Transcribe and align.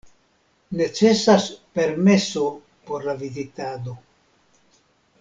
Necesas 0.71 1.59
permeso 1.75 2.59
por 2.87 3.05
la 3.05 3.13
vizitado. 3.13 3.99